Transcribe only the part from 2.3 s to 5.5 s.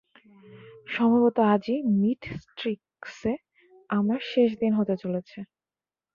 স্টিক্সে আমার শেষ দিন হতে চলেছে।